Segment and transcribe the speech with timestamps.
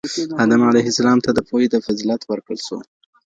[0.43, 0.71] آدم ع
[1.25, 2.77] ته د پوهې فضيلت ورکړل سو.